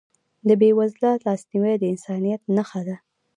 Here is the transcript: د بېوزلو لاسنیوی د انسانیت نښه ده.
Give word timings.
د 0.47 0.49
بېوزلو 0.59 1.11
لاسنیوی 1.25 1.73
د 1.79 1.83
انسانیت 1.93 2.41
نښه 2.55 2.81
ده. 2.87 2.95